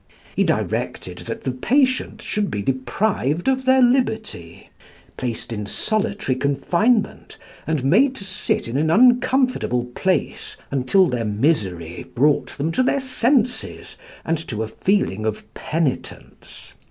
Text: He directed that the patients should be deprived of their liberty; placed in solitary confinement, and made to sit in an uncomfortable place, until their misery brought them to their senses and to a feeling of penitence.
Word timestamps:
He 0.35 0.43
directed 0.43 1.19
that 1.27 1.43
the 1.43 1.51
patients 1.51 2.25
should 2.25 2.49
be 2.49 2.63
deprived 2.63 3.47
of 3.47 3.65
their 3.65 3.83
liberty; 3.83 4.71
placed 5.15 5.53
in 5.53 5.67
solitary 5.67 6.35
confinement, 6.35 7.37
and 7.67 7.83
made 7.83 8.15
to 8.15 8.23
sit 8.23 8.67
in 8.67 8.77
an 8.77 8.89
uncomfortable 8.89 9.85
place, 9.93 10.57
until 10.71 11.05
their 11.05 11.23
misery 11.25 12.03
brought 12.15 12.57
them 12.57 12.71
to 12.71 12.81
their 12.81 12.99
senses 12.99 13.95
and 14.25 14.39
to 14.47 14.63
a 14.63 14.67
feeling 14.67 15.23
of 15.23 15.45
penitence. 15.53 16.73